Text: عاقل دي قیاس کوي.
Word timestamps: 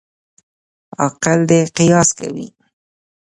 عاقل 0.99 1.39
دي 1.49 1.59
قیاس 1.77 2.09
کوي. 2.19 2.47